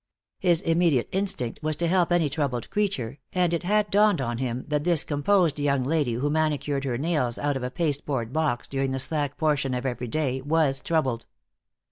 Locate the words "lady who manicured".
5.83-6.85